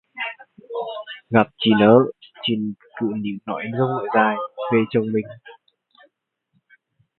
Gặp 1.29 1.47
chị 1.57 1.69
nớ, 1.79 1.97
chị 2.41 2.53
cứ 2.99 3.05
níu 3.17 3.37
nói 3.45 3.63
dông 3.77 3.89
nói 3.89 4.07
dài, 4.15 4.35
về 4.73 4.79
chồng 4.93 5.05
mình 5.13 5.25